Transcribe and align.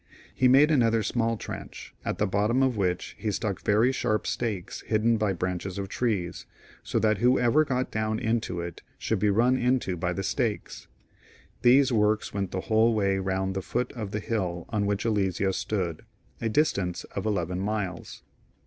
He 0.33 0.47
made 0.47 0.71
another 0.71 1.03
small 1.03 1.37
trench, 1.37 1.93
at 2.03 2.17
the 2.17 2.25
bottom 2.25 2.63
of 2.63 2.75
which 2.75 3.15
he 3.19 3.29
stuck 3.29 3.61
very 3.61 3.91
sharp 3.91 4.25
stakes 4.25 4.81
hidden 4.87 5.15
by 5.17 5.31
branches 5.31 5.77
of 5.77 5.89
teees, 5.89 6.47
so 6.81 6.97
that 6.97 7.19
whoever 7.19 7.63
got 7.63 7.91
down 7.91 8.17
into 8.17 8.61
it 8.61 8.81
should 8.97 9.19
be 9.19 9.29
run 9.29 9.57
into 9.57 9.95
by 9.95 10.11
the 10.13 10.23
stakes. 10.23 10.87
These 11.61 11.91
works 11.91 12.33
went 12.33 12.49
the 12.49 12.61
whole 12.61 12.95
way 12.95 13.19
round 13.19 13.53
the 13.53 13.61
foot 13.61 13.91
of 13.93 14.09
the 14.09 14.21
liill 14.21 14.65
on 14.69 14.87
which 14.87 15.05
Alesia 15.05 15.53
stood, 15.53 16.01
a 16.41 16.49
distance 16.49 17.03
of 17.13 17.25
eleVen 17.25 17.59
miles. 17.59 18.23